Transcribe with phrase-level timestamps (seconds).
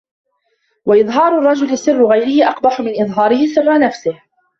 [0.85, 4.17] وَإِظْهَارُ الرَّجُلِ سِرَّ غَيْرِهِ أَقْبَحُ مِنْ إظْهَارِهِ سِرَّ نَفْسِهِ